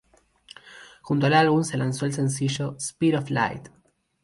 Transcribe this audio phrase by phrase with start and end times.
[1.03, 3.69] Junto al álbum se lanzó el sencillo "Speed of Light".